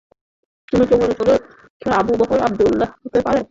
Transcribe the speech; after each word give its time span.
তুমি 0.67 0.83
কি 0.89 0.95
মনে 0.95 1.15
কর, 1.19 1.29
সে 1.81 1.89
আবু 1.99 2.13
বকর 2.15 2.39
আবদুল্লাহ 2.39 2.89
হতে 3.03 3.19
পারে? 3.25 3.41